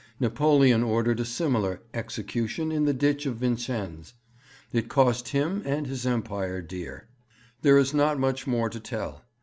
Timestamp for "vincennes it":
3.35-4.89